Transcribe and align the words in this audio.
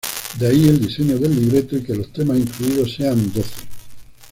De 0.39 0.47
ahí 0.47 0.67
el 0.67 0.81
diseño 0.83 1.19
del 1.19 1.35
libreto 1.39 1.77
y 1.77 1.83
que 1.83 1.93
los 1.93 2.11
temas 2.11 2.39
incluidos 2.39 2.95
sean 2.95 3.31
doce. 3.31 3.67